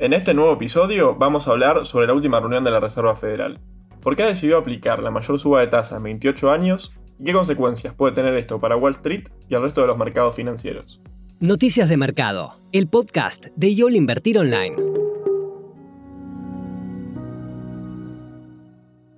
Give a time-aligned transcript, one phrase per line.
[0.00, 3.60] En este nuevo episodio vamos a hablar sobre la última reunión de la Reserva Federal.
[4.00, 6.94] ¿Por qué ha decidido aplicar la mayor suba de tasa en 28 años?
[7.18, 10.34] ¿Y qué consecuencias puede tener esto para Wall Street y el resto de los mercados
[10.34, 11.02] financieros?
[11.38, 14.74] Noticias de Mercado, el podcast de YOL Invertir Online.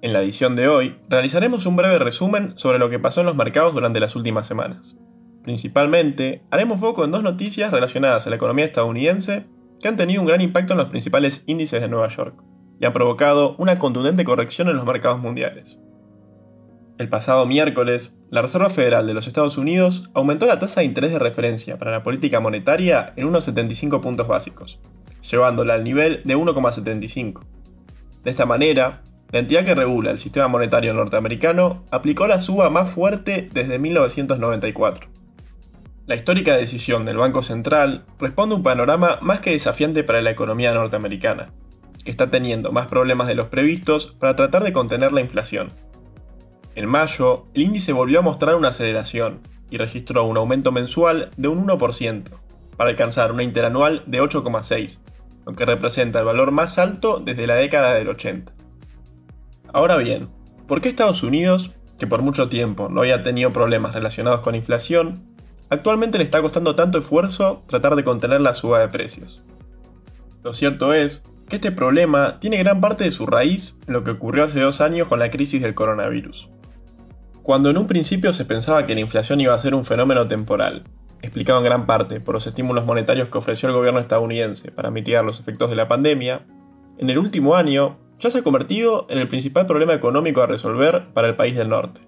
[0.00, 3.34] En la edición de hoy, realizaremos un breve resumen sobre lo que pasó en los
[3.34, 4.96] mercados durante las últimas semanas.
[5.42, 9.46] Principalmente, haremos foco en dos noticias relacionadas a la economía estadounidense
[9.80, 12.42] que han tenido un gran impacto en los principales índices de Nueva York
[12.80, 15.78] y han provocado una contundente corrección en los mercados mundiales.
[16.98, 21.12] El pasado miércoles, la Reserva Federal de los Estados Unidos aumentó la tasa de interés
[21.12, 24.80] de referencia para la política monetaria en unos 75 puntos básicos,
[25.22, 27.40] llevándola al nivel de 1,75.
[28.24, 32.90] De esta manera, la entidad que regula el sistema monetario norteamericano aplicó la suba más
[32.90, 35.17] fuerte desde 1994.
[36.08, 40.30] La histórica decisión del Banco Central responde a un panorama más que desafiante para la
[40.30, 41.52] economía norteamericana,
[42.02, 45.70] que está teniendo más problemas de los previstos para tratar de contener la inflación.
[46.74, 51.48] En mayo, el índice volvió a mostrar una aceleración y registró un aumento mensual de
[51.48, 52.22] un 1%,
[52.78, 55.00] para alcanzar una interanual de 8,6,
[55.44, 58.50] lo que representa el valor más alto desde la década del 80.
[59.74, 60.30] Ahora bien,
[60.66, 65.36] ¿por qué Estados Unidos, que por mucho tiempo no había tenido problemas relacionados con inflación,
[65.70, 69.42] Actualmente le está costando tanto esfuerzo tratar de contener la suba de precios.
[70.42, 74.12] Lo cierto es que este problema tiene gran parte de su raíz en lo que
[74.12, 76.48] ocurrió hace dos años con la crisis del coronavirus.
[77.42, 80.84] Cuando en un principio se pensaba que la inflación iba a ser un fenómeno temporal,
[81.22, 85.24] explicado en gran parte por los estímulos monetarios que ofreció el gobierno estadounidense para mitigar
[85.24, 86.46] los efectos de la pandemia,
[86.98, 91.08] en el último año ya se ha convertido en el principal problema económico a resolver
[91.12, 92.07] para el país del norte.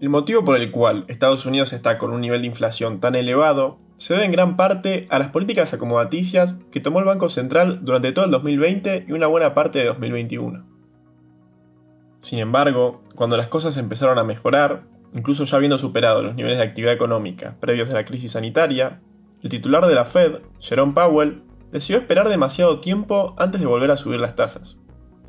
[0.00, 3.78] El motivo por el cual Estados Unidos está con un nivel de inflación tan elevado
[3.96, 8.12] se debe en gran parte a las políticas acomodaticias que tomó el Banco Central durante
[8.12, 10.64] todo el 2020 y una buena parte de 2021.
[12.20, 14.84] Sin embargo, cuando las cosas empezaron a mejorar,
[15.16, 19.00] incluso ya habiendo superado los niveles de actividad económica previos a la crisis sanitaria,
[19.42, 21.42] el titular de la Fed, Jerome Powell,
[21.72, 24.78] decidió esperar demasiado tiempo antes de volver a subir las tasas,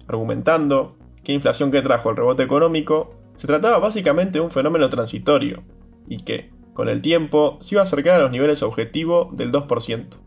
[0.08, 4.90] argumentando que la inflación que trajo el rebote económico se trataba básicamente de un fenómeno
[4.90, 5.64] transitorio,
[6.10, 10.18] y que, con el tiempo, se iba a acercar a los niveles objetivo del 2%.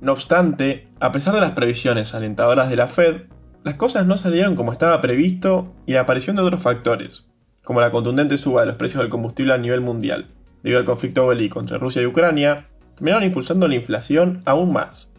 [0.00, 3.26] No obstante, a pesar de las previsiones alentadoras de la Fed,
[3.62, 7.28] las cosas no salieron como estaba previsto y la aparición de otros factores,
[7.62, 10.34] como la contundente suba de los precios del combustible a nivel mundial,
[10.64, 12.66] debido al conflicto bélico entre Rusia y Ucrania,
[12.96, 15.12] terminaron impulsando la inflación aún más.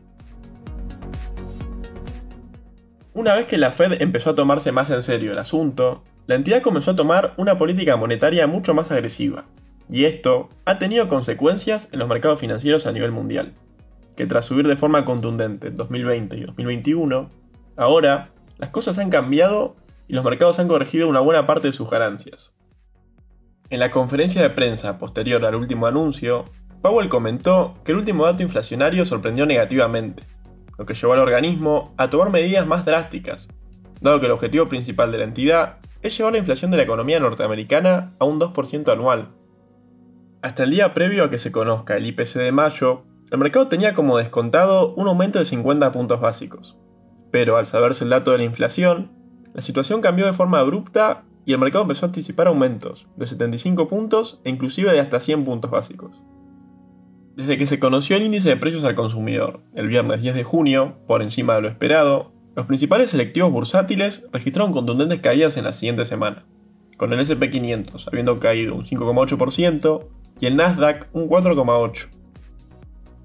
[3.13, 6.61] Una vez que la Fed empezó a tomarse más en serio el asunto, la entidad
[6.61, 9.45] comenzó a tomar una política monetaria mucho más agresiva,
[9.89, 13.53] y esto ha tenido consecuencias en los mercados financieros a nivel mundial,
[14.15, 17.29] que tras subir de forma contundente en 2020 y 2021,
[17.75, 19.75] ahora las cosas han cambiado
[20.07, 22.53] y los mercados han corregido una buena parte de sus ganancias.
[23.69, 26.45] En la conferencia de prensa posterior al último anuncio,
[26.81, 30.23] Powell comentó que el último dato inflacionario sorprendió negativamente,
[30.77, 33.47] lo que llevó al organismo a tomar medidas más drásticas,
[34.01, 37.19] dado que el objetivo principal de la entidad es llevar la inflación de la economía
[37.19, 39.29] norteamericana a un 2% anual.
[40.41, 43.93] Hasta el día previo a que se conozca el IPC de mayo, el mercado tenía
[43.93, 46.77] como descontado un aumento de 50 puntos básicos.
[47.31, 49.11] Pero al saberse el dato de la inflación,
[49.53, 53.87] la situación cambió de forma abrupta y el mercado empezó a anticipar aumentos de 75
[53.87, 56.21] puntos e inclusive de hasta 100 puntos básicos.
[57.35, 60.97] Desde que se conoció el índice de precios al consumidor el viernes 10 de junio,
[61.07, 66.05] por encima de lo esperado, los principales selectivos bursátiles registraron contundentes caídas en la siguiente
[66.05, 66.45] semana,
[66.97, 70.07] con el SP500 habiendo caído un 5,8%
[70.39, 72.09] y el Nasdaq un 4,8%.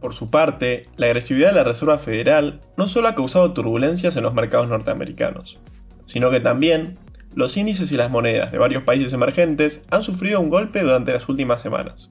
[0.00, 4.22] Por su parte, la agresividad de la Reserva Federal no solo ha causado turbulencias en
[4.22, 5.59] los mercados norteamericanos,
[6.04, 6.98] sino que también
[7.34, 11.28] los índices y las monedas de varios países emergentes han sufrido un golpe durante las
[11.28, 12.10] últimas semanas.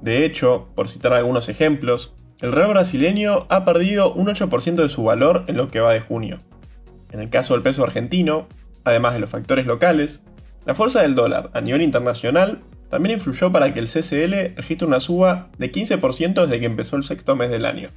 [0.00, 5.02] De hecho, por citar algunos ejemplos, el real brasileño ha perdido un 8% de su
[5.02, 6.36] valor en lo que va de junio.
[7.10, 8.46] En el caso del peso argentino,
[8.84, 10.22] además de los factores locales,
[10.66, 12.60] la fuerza del dólar a nivel internacional
[12.90, 17.04] también influyó para que el CCL registre una suba de 15% desde que empezó el
[17.04, 17.88] sexto mes del año.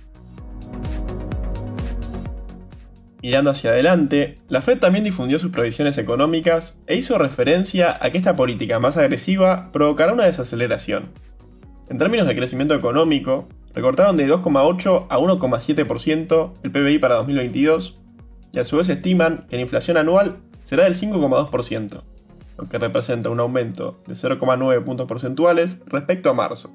[3.21, 8.17] Mirando hacia adelante, la Fed también difundió sus previsiones económicas e hizo referencia a que
[8.17, 11.09] esta política más agresiva provocará una desaceleración.
[11.89, 17.95] En términos de crecimiento económico, recortaron de 2,8 a 1,7% el PBI para 2022
[18.51, 22.03] y a su vez estiman que la inflación anual será del 5,2%,
[22.57, 26.73] lo que representa un aumento de 0,9 puntos porcentuales respecto a marzo.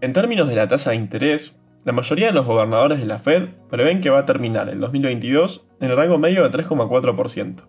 [0.00, 3.50] En términos de la tasa de interés, la mayoría de los gobernadores de la Fed
[3.70, 7.62] prevén que va a terminar el 2022 en el rango medio de 3,4%,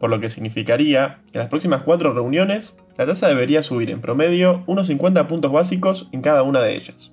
[0.00, 4.00] por lo que significaría que en las próximas cuatro reuniones la tasa debería subir en
[4.00, 7.11] promedio unos 50 puntos básicos en cada una de ellas.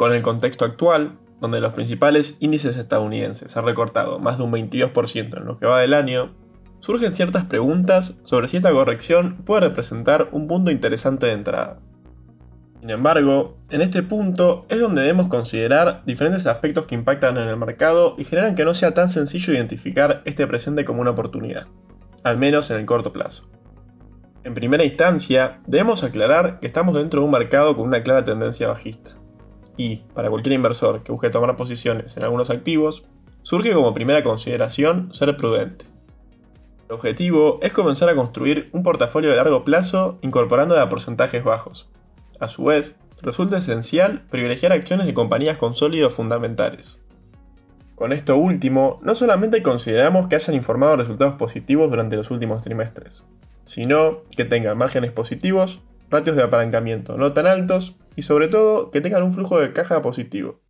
[0.00, 5.36] Con el contexto actual, donde los principales índices estadounidenses han recortado más de un 22%
[5.36, 6.34] en lo que va del año,
[6.78, 11.80] surgen ciertas preguntas sobre si esta corrección puede representar un punto interesante de entrada.
[12.80, 17.58] Sin embargo, en este punto es donde debemos considerar diferentes aspectos que impactan en el
[17.58, 21.66] mercado y generan que no sea tan sencillo identificar este presente como una oportunidad,
[22.24, 23.50] al menos en el corto plazo.
[24.44, 28.66] En primera instancia, debemos aclarar que estamos dentro de un mercado con una clara tendencia
[28.66, 29.19] bajista.
[29.76, 33.04] Y, para cualquier inversor que busque tomar posiciones en algunos activos,
[33.42, 35.84] surge como primera consideración ser prudente.
[36.88, 41.88] El objetivo es comenzar a construir un portafolio de largo plazo incorporando a porcentajes bajos,
[42.40, 46.98] a su vez, resulta esencial privilegiar acciones de compañías con sólidos fundamentales.
[47.94, 53.26] Con esto último, no solamente consideramos que hayan informado resultados positivos durante los últimos trimestres,
[53.64, 59.00] sino que tengan márgenes positivos, ratios de apalancamiento no tan altos y sobre todo que
[59.00, 60.60] tengan un flujo de caja positivo.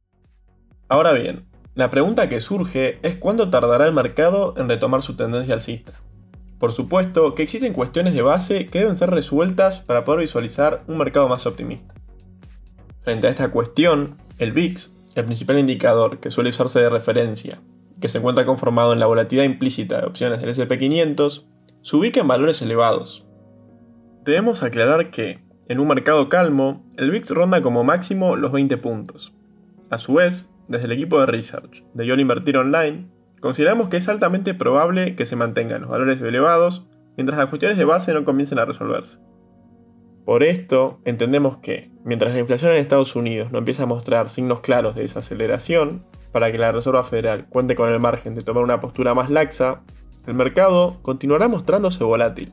[0.88, 5.54] Ahora bien, la pregunta que surge es cuándo tardará el mercado en retomar su tendencia
[5.54, 5.92] alcista.
[6.58, 10.98] Por supuesto que existen cuestiones de base que deben ser resueltas para poder visualizar un
[10.98, 11.94] mercado más optimista.
[13.02, 17.62] Frente a esta cuestión, el VIX, el principal indicador que suele usarse de referencia,
[18.00, 21.46] que se encuentra conformado en la volatilidad implícita de opciones del SP500,
[21.82, 23.25] se ubica en valores elevados.
[24.25, 29.34] Debemos aclarar que, en un mercado calmo, el VIX ronda como máximo los 20 puntos.
[29.90, 33.08] A su vez, desde el equipo de research de YOL Invertir Online,
[33.40, 36.87] Consideramos que es altamente probable que se mantengan los valores elevados
[37.17, 39.19] mientras las cuestiones de base no comiencen a resolverse.
[40.26, 44.61] Por esto, entendemos que, mientras la inflación en Estados Unidos no empieza a mostrar signos
[44.61, 48.78] claros de desaceleración, para que la Reserva Federal cuente con el margen de tomar una
[48.78, 49.81] postura más laxa,
[50.26, 52.52] el mercado continuará mostrándose volátil.